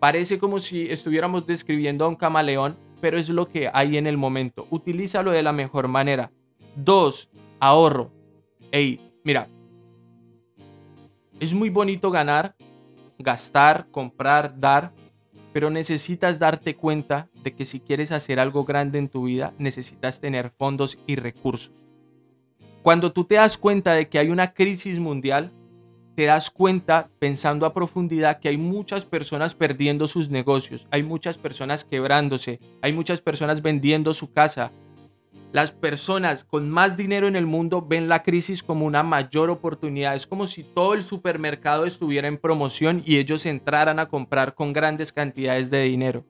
Parece 0.01 0.39
como 0.39 0.59
si 0.61 0.91
estuviéramos 0.91 1.47
describiendo 1.47 2.07
a 2.07 2.09
un 2.09 2.17
camaleón, 2.17 2.77
pero 3.03 3.19
es 3.19 3.29
lo 3.29 3.49
que 3.49 3.71
hay 3.73 3.99
en 3.99 4.07
el 4.07 4.17
momento. 4.17 4.67
Utilízalo 4.71 5.31
de 5.31 5.43
la 5.43 5.53
mejor 5.53 5.89
manera. 5.89 6.33
Dos, 6.75 7.29
ahorro. 7.61 8.11
Ey, 8.73 8.99
mira, 9.23 9.47
es 11.39 11.53
muy 11.53 11.69
bonito 11.69 12.11
ganar, 12.11 12.57
gastar, 13.19 13.89
comprar, 13.91 14.59
dar, 14.59 14.93
pero 15.53 15.69
necesitas 15.69 16.39
darte 16.39 16.77
cuenta 16.77 17.29
de 17.43 17.55
que 17.55 17.67
si 17.67 17.81
quieres 17.81 18.11
hacer 18.11 18.41
algo 18.41 18.65
grande 18.65 18.99
en 18.99 19.09
tu 19.09 19.25
vida, 19.25 19.53
necesitas 19.59 20.19
tener 20.19 20.51
fondos 20.57 20.97
y 21.07 21.17
recursos. 21.17 21.73
Cuando 22.83 23.13
tú 23.13 23.25
te 23.25 23.35
das 23.35 23.59
cuenta 23.59 23.93
de 23.93 24.09
que 24.09 24.19
hay 24.19 24.31
una 24.31 24.55
crisis 24.55 24.99
mundial, 24.99 25.51
te 26.15 26.25
das 26.25 26.51
cuenta, 26.51 27.09
pensando 27.19 27.67
a 27.67 27.73
profundidad, 27.73 28.41
que 28.41 28.49
hay 28.49 28.59
muchas 28.59 29.05
personas 29.05 29.55
perdiendo 29.55 30.07
sus 30.07 30.29
negocios, 30.29 30.87
hay 30.91 31.03
muchas 31.03 31.39
personas 31.39 31.85
quebrándose, 31.85 32.61
hay 32.83 32.93
muchas 32.93 33.21
personas 33.21 33.63
vendiendo 33.63 34.13
su 34.15 34.33
casa. 34.33 34.71
Las 35.53 35.73
personas 35.73 36.45
con 36.45 36.71
más 36.71 36.97
dinero 36.97 37.27
en 37.27 37.35
el 37.35 37.47
mundo 37.47 37.83
ven 37.83 38.09
la 38.09 38.23
crisis 38.23 38.63
como 38.63 38.87
una 38.87 39.03
mayor 39.03 39.51
oportunidad. 39.51 40.15
Es 40.15 40.27
como 40.27 40.47
si 40.47 40.63
todo 40.63 40.95
el 40.95 41.03
supermercado 41.03 41.87
estuviera 41.87 42.29
en 42.29 42.39
promoción 42.39 43.03
y 43.05 43.19
ellos 43.19 43.47
entraran 43.47 43.99
a 43.99 44.07
comprar 44.07 44.55
con 44.55 44.73
grandes 44.73 45.13
cantidades 45.13 45.71
de 45.71 45.83
dinero. 45.83 46.25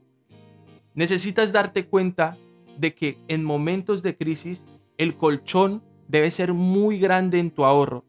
Necesitas 0.94 1.52
darte 1.52 1.86
cuenta 1.86 2.36
de 2.78 2.94
que 2.94 3.18
en 3.28 3.44
momentos 3.44 4.02
de 4.02 4.16
crisis 4.16 4.64
el 4.96 5.14
colchón 5.14 5.82
debe 6.08 6.30
ser 6.30 6.54
muy 6.54 6.98
grande 6.98 7.38
en 7.38 7.50
tu 7.50 7.64
ahorro 7.64 8.04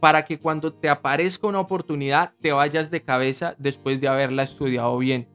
para 0.00 0.24
que 0.24 0.38
cuando 0.38 0.72
te 0.72 0.88
aparezca 0.88 1.46
una 1.46 1.60
oportunidad 1.60 2.32
te 2.40 2.52
vayas 2.52 2.90
de 2.90 3.02
cabeza 3.02 3.54
después 3.58 4.00
de 4.00 4.08
haberla 4.08 4.42
estudiado 4.42 4.96
bien. 4.98 5.28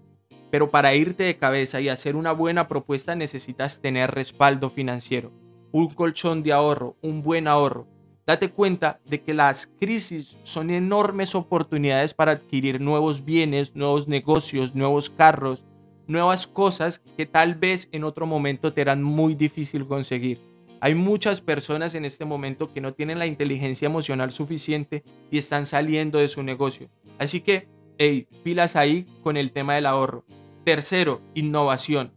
Pero 0.50 0.70
para 0.70 0.96
irte 0.96 1.24
de 1.24 1.38
cabeza 1.38 1.80
y 1.82 1.90
hacer 1.90 2.16
una 2.16 2.32
buena 2.32 2.68
propuesta 2.68 3.16
necesitas 3.16 3.82
tener 3.82 4.12
respaldo 4.12 4.70
financiero, 4.70 5.32
un 5.72 5.90
colchón 5.90 6.44
de 6.44 6.54
ahorro, 6.54 6.98
un 7.02 7.24
buen 7.24 7.48
ahorro. 7.48 7.88
Date 8.28 8.52
cuenta 8.52 9.00
de 9.06 9.22
que 9.22 9.34
las 9.34 9.72
crisis 9.80 10.38
son 10.44 10.70
enormes 10.70 11.36
oportunidades 11.36 12.14
para 12.14 12.34
adquirir 12.34 12.80
nuevos 12.80 13.26
bienes, 13.26 13.76
nuevos 13.76 14.08
negocios, 14.08 14.76
nuevos 14.76 15.10
carros, 15.10 15.66
nuevas 16.08 16.46
cosas 16.46 17.00
que 17.18 17.26
tal 17.26 17.56
vez 17.56 17.90
en 17.92 18.04
otro 18.04 18.28
momento 18.28 18.74
te 18.74 18.82
eran 18.82 19.02
muy 19.02 19.34
difícil 19.34 19.88
conseguir. 19.88 20.51
Hay 20.84 20.96
muchas 20.96 21.42
personas 21.42 21.94
en 21.94 22.06
este 22.06 22.26
momento 22.26 22.68
que 22.68 22.82
no 22.82 22.96
tienen 22.96 23.20
la 23.20 23.28
inteligencia 23.28 23.86
emocional 23.86 24.32
suficiente 24.32 25.04
y 25.30 25.38
están 25.38 25.68
saliendo 25.68 26.18
de 26.18 26.28
su 26.28 26.42
negocio. 26.42 26.90
Así 27.20 27.42
que 27.42 27.68
hey, 28.00 28.28
pilas 28.44 28.76
ahí 28.76 29.06
con 29.22 29.38
el 29.38 29.52
tema 29.52 29.76
del 29.76 29.86
ahorro. 29.86 30.26
Tercero, 30.66 31.22
innovación. 31.36 32.14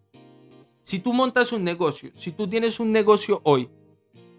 Si 0.81 0.99
tú 0.99 1.13
montas 1.13 1.53
un 1.53 1.63
negocio, 1.63 2.11
si 2.15 2.33
tú 2.33 2.49
tienes 2.49 2.81
un 2.81 2.91
negocio 2.91 3.43
hoy 3.45 3.69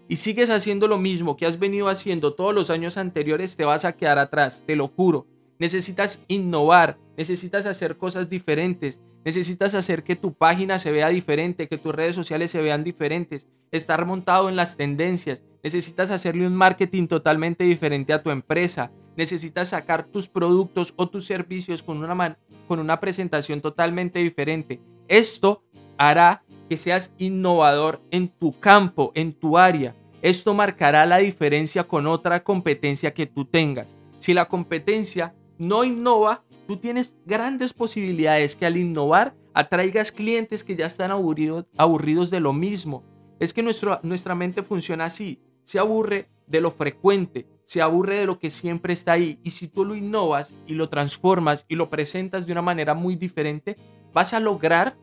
y 0.08 0.16
sigues 0.16 0.50
haciendo 0.50 0.88
lo 0.88 0.98
mismo 0.98 1.36
que 1.36 1.46
has 1.46 1.60
venido 1.60 1.88
haciendo 1.88 2.34
todos 2.34 2.52
los 2.52 2.70
años 2.70 2.96
anteriores, 2.96 3.56
te 3.56 3.64
vas 3.64 3.84
a 3.84 3.96
quedar 3.96 4.18
atrás, 4.18 4.64
te 4.66 4.74
lo 4.74 4.88
juro. 4.88 5.28
Necesitas 5.60 6.24
innovar, 6.26 6.98
necesitas 7.16 7.64
hacer 7.64 7.96
cosas 7.96 8.28
diferentes, 8.28 9.00
necesitas 9.26 9.74
hacer 9.74 10.04
que 10.04 10.14
tu 10.14 10.34
página 10.34 10.78
se 10.78 10.92
vea 10.92 11.08
diferente, 11.08 11.66
que 11.66 11.78
tus 11.78 11.92
redes 11.92 12.14
sociales 12.14 12.48
se 12.48 12.62
vean 12.62 12.84
diferentes, 12.84 13.48
estar 13.72 14.06
montado 14.06 14.48
en 14.48 14.54
las 14.54 14.76
tendencias, 14.76 15.42
necesitas 15.64 16.12
hacerle 16.12 16.46
un 16.46 16.54
marketing 16.54 17.08
totalmente 17.08 17.64
diferente 17.64 18.12
a 18.12 18.22
tu 18.22 18.30
empresa, 18.30 18.92
necesitas 19.16 19.70
sacar 19.70 20.04
tus 20.04 20.28
productos 20.28 20.94
o 20.94 21.08
tus 21.08 21.26
servicios 21.26 21.82
con 21.82 22.04
una, 22.04 22.38
con 22.68 22.78
una 22.78 23.00
presentación 23.00 23.60
totalmente 23.60 24.20
diferente. 24.20 24.80
Esto 25.08 25.64
hará 25.98 26.44
que 26.68 26.76
seas 26.76 27.12
innovador 27.18 28.00
en 28.12 28.28
tu 28.28 28.52
campo, 28.52 29.10
en 29.16 29.32
tu 29.32 29.58
área. 29.58 29.96
Esto 30.22 30.54
marcará 30.54 31.04
la 31.04 31.18
diferencia 31.18 31.82
con 31.82 32.06
otra 32.06 32.44
competencia 32.44 33.12
que 33.12 33.26
tú 33.26 33.44
tengas. 33.44 33.96
Si 34.20 34.34
la 34.34 34.44
competencia 34.44 35.34
no 35.58 35.84
innova, 35.84 36.44
tú 36.66 36.76
tienes 36.76 37.16
grandes 37.24 37.72
posibilidades 37.72 38.56
que 38.56 38.66
al 38.66 38.76
innovar 38.76 39.34
atraigas 39.54 40.12
clientes 40.12 40.64
que 40.64 40.76
ya 40.76 40.86
están 40.86 41.10
aburridos, 41.10 41.66
aburridos 41.76 42.30
de 42.30 42.40
lo 42.40 42.52
mismo. 42.52 43.04
Es 43.40 43.52
que 43.52 43.62
nuestra 43.62 44.34
mente 44.34 44.62
funciona 44.62 45.06
así. 45.06 45.40
Se 45.64 45.78
aburre 45.78 46.28
de 46.46 46.60
lo 46.60 46.70
frecuente, 46.70 47.46
se 47.64 47.82
aburre 47.82 48.16
de 48.16 48.26
lo 48.26 48.38
que 48.38 48.50
siempre 48.50 48.92
está 48.92 49.12
ahí. 49.12 49.40
Y 49.42 49.50
si 49.50 49.68
tú 49.68 49.84
lo 49.84 49.94
innovas 49.94 50.54
y 50.66 50.74
lo 50.74 50.88
transformas 50.88 51.64
y 51.68 51.74
lo 51.74 51.90
presentas 51.90 52.46
de 52.46 52.52
una 52.52 52.62
manera 52.62 52.94
muy 52.94 53.16
diferente, 53.16 53.76
vas 54.12 54.32
a 54.34 54.40
lograr 54.40 54.96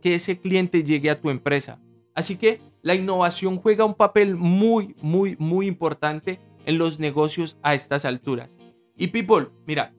que 0.00 0.16
ese 0.16 0.38
cliente 0.38 0.84
llegue 0.84 1.10
a 1.10 1.20
tu 1.20 1.30
empresa. 1.30 1.80
Así 2.14 2.36
que 2.36 2.60
la 2.82 2.94
innovación 2.94 3.58
juega 3.58 3.84
un 3.84 3.94
papel 3.94 4.36
muy, 4.36 4.94
muy, 5.00 5.36
muy 5.38 5.66
importante 5.66 6.40
en 6.66 6.78
los 6.78 6.98
negocios 6.98 7.56
a 7.62 7.74
estas 7.74 8.04
alturas. 8.04 8.56
Y 8.96 9.08
people, 9.08 9.48
mira, 9.66 9.94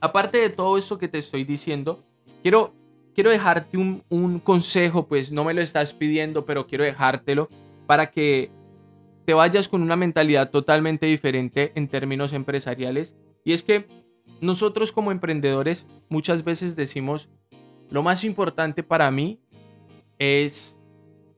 aparte 0.00 0.38
de 0.38 0.50
todo 0.50 0.78
esto 0.78 0.98
que 0.98 1.08
te 1.08 1.18
estoy 1.18 1.44
diciendo, 1.44 2.04
quiero, 2.42 2.74
quiero 3.14 3.30
dejarte 3.30 3.76
un, 3.76 4.02
un 4.08 4.38
consejo, 4.38 5.06
pues 5.06 5.32
no 5.32 5.44
me 5.44 5.54
lo 5.54 5.60
estás 5.60 5.92
pidiendo, 5.92 6.44
pero 6.44 6.66
quiero 6.66 6.84
dejártelo 6.84 7.48
para 7.86 8.10
que 8.10 8.50
te 9.24 9.34
vayas 9.34 9.68
con 9.68 9.82
una 9.82 9.96
mentalidad 9.96 10.50
totalmente 10.50 11.06
diferente 11.06 11.72
en 11.74 11.88
términos 11.88 12.32
empresariales. 12.32 13.16
Y 13.44 13.52
es 13.52 13.62
que 13.62 13.86
nosotros 14.40 14.92
como 14.92 15.12
emprendedores 15.12 15.86
muchas 16.08 16.44
veces 16.44 16.74
decimos, 16.74 17.30
lo 17.90 18.02
más 18.02 18.24
importante 18.24 18.82
para 18.82 19.10
mí 19.10 19.40
es 20.18 20.80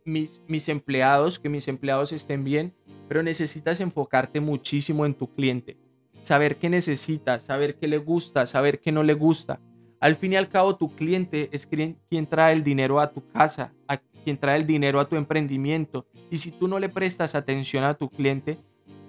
mis, 0.04 0.42
mis 0.46 0.68
empleados, 0.68 1.38
que 1.38 1.48
mis 1.48 1.68
empleados 1.68 2.12
estén 2.12 2.44
bien, 2.44 2.74
pero 3.08 3.22
necesitas 3.22 3.80
enfocarte 3.80 4.40
muchísimo 4.40 5.06
en 5.06 5.14
tu 5.14 5.32
cliente. 5.34 5.78
Saber 6.24 6.56
qué 6.56 6.68
necesita, 6.68 7.38
saber 7.38 7.76
qué 7.76 7.86
le 7.86 7.98
gusta, 7.98 8.46
saber 8.46 8.80
qué 8.80 8.90
no 8.90 9.04
le 9.04 9.14
gusta. 9.14 9.60
Al 10.00 10.16
fin 10.16 10.32
y 10.32 10.36
al 10.36 10.48
cabo, 10.48 10.76
tu 10.76 10.88
cliente 10.88 11.48
es 11.52 11.66
quien, 11.66 12.26
trae 12.26 12.52
el 12.52 12.64
dinero 12.64 12.98
a 12.98 13.12
tu 13.12 13.24
casa, 13.28 13.72
a 13.86 13.98
quien 13.98 14.36
trae 14.36 14.56
el 14.56 14.66
dinero 14.66 14.98
a 14.98 15.08
tu 15.08 15.14
emprendimiento. 15.14 16.06
Y 16.28 16.38
si 16.38 16.50
tú 16.50 16.66
no 16.66 16.80
le 16.80 16.88
prestas 16.88 17.36
atención 17.36 17.84
a 17.84 17.94
tu 17.94 18.10
cliente, 18.10 18.58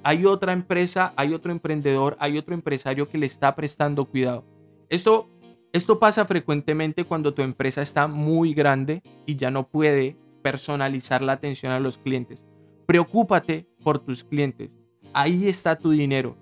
hay 0.03 0.25
otra 0.25 0.53
empresa, 0.53 1.13
hay 1.15 1.33
otro 1.33 1.51
emprendedor, 1.51 2.15
hay 2.19 2.37
otro 2.37 2.53
empresario 2.53 3.09
que 3.09 3.17
le 3.17 3.25
está 3.25 3.55
prestando 3.55 4.05
cuidado. 4.05 4.45
Esto 4.87 5.27
esto 5.75 5.99
pasa 5.99 6.23
frecuentemente 6.23 7.03
cuando 7.03 7.33
tu 7.33 7.41
empresa 7.41 7.81
está 7.81 8.07
muy 8.07 8.53
grande 8.53 9.03
y 9.25 9.35
ya 9.35 9.51
no 9.51 9.67
puede 9.67 10.15
personalizar 10.41 11.21
la 11.21 11.33
atención 11.33 11.73
a 11.73 11.81
los 11.81 11.97
clientes. 11.97 12.45
Preocúpate 12.85 13.67
por 13.83 13.99
tus 13.99 14.23
clientes. 14.23 14.73
Ahí 15.11 15.49
está 15.49 15.77
tu 15.77 15.91
dinero. 15.91 16.37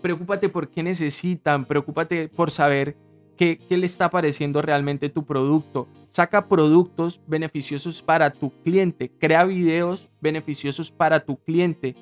Preocúpate 0.00 0.48
por 0.48 0.70
qué 0.70 0.82
necesitan, 0.82 1.64
preocúpate 1.64 2.28
por 2.28 2.50
saber 2.50 2.96
qué, 3.36 3.58
qué, 3.58 3.76
le 3.76 3.86
está 3.86 4.10
pareciendo 4.10 4.62
realmente 4.62 5.08
tu 5.08 5.24
producto. 5.24 5.88
Saca 6.10 6.48
productos 6.48 7.20
beneficiosos 7.26 8.02
para 8.02 8.30
tu 8.30 8.50
cliente, 8.62 9.10
crea 9.18 9.44
videos 9.44 10.10
beneficiosos 10.20 10.90
para 10.90 11.24
tu 11.24 11.36
cliente, 11.36 11.94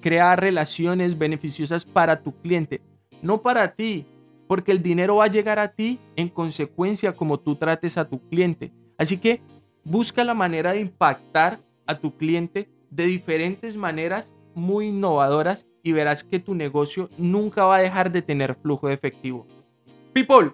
crea 0.00 0.36
relaciones 0.36 1.18
beneficiosas 1.18 1.84
para 1.84 2.22
tu 2.22 2.32
cliente, 2.40 2.80
no 3.22 3.42
para 3.42 3.74
ti, 3.74 4.06
porque 4.46 4.72
el 4.72 4.82
dinero 4.82 5.16
va 5.16 5.24
a 5.24 5.28
llegar 5.28 5.58
a 5.58 5.68
ti 5.68 5.98
en 6.16 6.28
consecuencia 6.28 7.14
como 7.14 7.40
tú 7.40 7.56
trates 7.56 7.96
a 7.96 8.08
tu 8.08 8.20
cliente. 8.28 8.72
Así 8.98 9.16
que 9.16 9.40
busca 9.84 10.24
la 10.24 10.34
manera 10.34 10.72
de 10.72 10.80
impactar 10.80 11.58
a 11.86 11.98
tu 11.98 12.16
cliente 12.16 12.68
de 12.90 13.06
diferentes 13.06 13.76
maneras 13.76 14.34
muy 14.54 14.88
innovadoras 14.88 15.66
y 15.82 15.92
verás 15.92 16.24
que 16.24 16.38
tu 16.38 16.54
negocio 16.54 17.10
nunca 17.18 17.64
va 17.64 17.76
a 17.76 17.80
dejar 17.82 18.12
de 18.12 18.22
tener 18.22 18.54
flujo 18.54 18.88
de 18.88 18.94
efectivo. 18.94 19.46
People, 20.12 20.52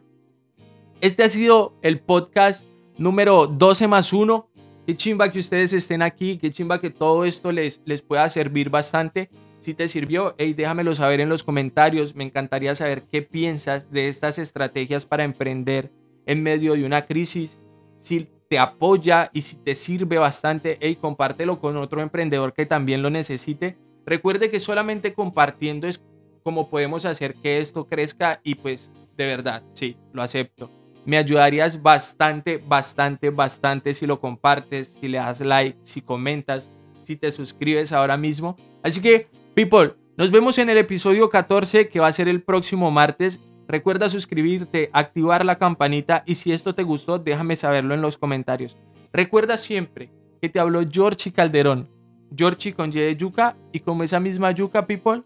este 1.01 1.23
ha 1.23 1.29
sido 1.29 1.75
el 1.83 2.01
podcast 2.01 2.65
número 2.97 3.47
12 3.47 3.89
más 3.89 4.13
1. 4.13 4.49
Qué 4.87 4.97
chimba 4.97 5.31
que 5.31 5.39
ustedes 5.39 5.73
estén 5.73 6.03
aquí, 6.03 6.39
qué 6.39 6.51
chimba 6.51 6.81
que 6.81 6.91
todo 6.91 7.25
esto 7.25 7.53
les, 7.53 7.81
les 7.85 8.03
pueda 8.03 8.29
servir 8.29 8.71
bastante. 8.71 9.31
Si 9.61 9.75
te 9.75 9.89
sirvió, 9.89 10.35
hey, 10.39 10.55
déjamelo 10.55 10.95
saber 10.95 11.21
en 11.21 11.29
los 11.29 11.43
comentarios. 11.43 12.15
Me 12.15 12.25
encantaría 12.25 12.75
saber 12.75 13.03
qué 13.03 13.23
piensas 13.23 13.91
de 13.91 14.09
estas 14.09 14.39
estrategias 14.39 15.05
para 15.05 15.25
emprender 15.25 15.93
en 16.27 16.43
medio 16.43 16.75
de 16.75 16.85
una 16.85 17.07
crisis. 17.07 17.59
Si 17.99 18.29
te 18.49 18.59
apoya 18.59 19.31
y 19.33 19.43
si 19.43 19.57
te 19.57 19.75
sirve 19.75 20.19
bastante, 20.19 20.79
hey, 20.81 20.97
compártelo 20.97 21.61
con 21.61 21.77
otro 21.77 22.01
emprendedor 22.01 22.55
que 22.55 22.67
también 22.67 23.03
lo 23.03 23.11
necesite. 23.11 23.77
Recuerde 24.09 24.51
que 24.51 24.61
solamente 24.61 25.13
compartiendo 25.15 25.87
es 25.87 26.03
como 26.43 26.71
podemos 26.71 27.05
hacer 27.05 27.35
que 27.35 27.61
esto 27.61 27.87
crezca 27.87 28.41
y 28.43 28.55
pues 28.55 28.91
de 29.17 29.27
verdad, 29.27 29.63
sí, 29.75 29.97
lo 30.13 30.23
acepto. 30.23 30.71
Me 31.05 31.19
ayudarías 31.19 31.83
bastante, 31.83 32.59
bastante, 32.59 33.31
bastante 33.31 33.93
si 33.95 34.07
lo 34.07 34.21
compartes, 34.21 34.97
si 35.01 35.09
le 35.09 35.19
das 35.19 35.41
like, 35.41 35.79
si 35.83 36.01
comentas, 36.01 36.71
si 37.03 37.17
te 37.17 37.31
suscribes 37.31 37.93
ahora 37.93 38.17
mismo. 38.17 38.57
Así 38.83 39.01
que 39.01 39.29
People, 39.59 39.97
nos 40.17 40.31
vemos 40.31 40.57
en 40.59 40.71
el 40.71 40.79
episodio 40.79 41.29
14 41.31 41.89
que 41.89 41.99
va 41.99 42.07
a 42.07 42.13
ser 42.13 42.29
el 42.29 42.45
próximo 42.45 42.93
martes. 42.93 43.41
Recuerda 43.67 44.09
suscribirte, 44.09 44.89
activar 44.93 45.45
la 45.45 45.59
campanita 45.59 46.23
y 46.27 46.37
si 46.37 46.53
esto 46.53 46.77
te 46.77 46.85
gustó, 46.85 47.19
déjame 47.19 47.57
saberlo 47.57 47.93
en 47.93 48.01
los 48.01 48.19
comentarios. 48.19 48.79
Recuerda 49.13 49.59
siempre 49.59 50.13
que 50.41 50.49
te 50.49 50.61
habló 50.61 50.83
Georgie 50.89 51.33
Calderón. 51.33 51.98
Georgie 52.37 52.73
con 52.73 52.91
Y 52.91 53.01
de 53.01 53.17
yuca 53.17 53.57
y 53.73 53.81
como 53.81 54.03
esa 54.03 54.21
misma 54.21 54.51
yuca, 54.53 54.87
people, 54.87 55.23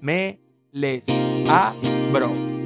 me 0.00 0.40
les 0.72 1.06
abro. 1.48 2.57